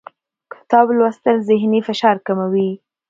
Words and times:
کتاب 0.53 0.87
لوستل 0.97 1.37
ذهني 1.49 1.79
فشار 1.87 2.17
کموي 2.25 2.71